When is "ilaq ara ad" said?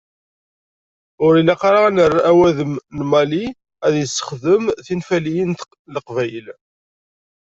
1.41-1.93